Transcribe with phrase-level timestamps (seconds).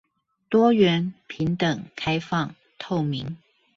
[0.49, 3.37] 多元、平等、開放、透明